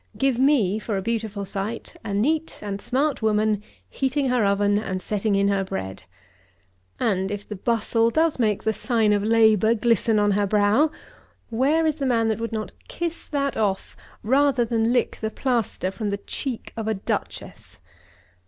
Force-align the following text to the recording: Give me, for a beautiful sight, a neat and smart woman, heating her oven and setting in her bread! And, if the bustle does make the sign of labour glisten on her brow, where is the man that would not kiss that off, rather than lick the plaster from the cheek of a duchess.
Give 0.17 0.39
me, 0.39 0.79
for 0.79 0.97
a 0.97 1.01
beautiful 1.03 1.45
sight, 1.45 1.95
a 2.03 2.11
neat 2.11 2.57
and 2.63 2.81
smart 2.81 3.21
woman, 3.21 3.61
heating 3.87 4.29
her 4.29 4.43
oven 4.43 4.79
and 4.79 4.99
setting 4.99 5.35
in 5.35 5.47
her 5.49 5.63
bread! 5.63 6.05
And, 6.99 7.29
if 7.29 7.47
the 7.47 7.55
bustle 7.55 8.09
does 8.09 8.39
make 8.39 8.63
the 8.63 8.73
sign 8.73 9.13
of 9.13 9.23
labour 9.23 9.75
glisten 9.75 10.17
on 10.17 10.31
her 10.31 10.47
brow, 10.47 10.89
where 11.51 11.85
is 11.85 11.97
the 11.97 12.07
man 12.07 12.29
that 12.29 12.39
would 12.39 12.51
not 12.51 12.71
kiss 12.87 13.29
that 13.29 13.55
off, 13.55 13.95
rather 14.23 14.65
than 14.65 14.91
lick 14.91 15.17
the 15.17 15.29
plaster 15.29 15.91
from 15.91 16.09
the 16.09 16.17
cheek 16.17 16.73
of 16.75 16.87
a 16.87 16.95
duchess. 16.95 17.77